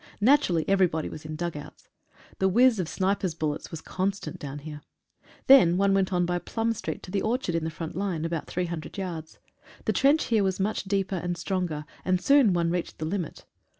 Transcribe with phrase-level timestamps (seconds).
[0.19, 1.87] Naturally everybody was in dug outs.
[2.39, 4.81] The whizz of snipers' bul lets was constant down here.
[5.45, 8.47] Then one went on by Plum street to the orchard in the front line, about
[8.47, 9.37] 300 yards.
[9.85, 13.45] The trench ihere was much 'deepeir and stronger, and soon one reached the limit.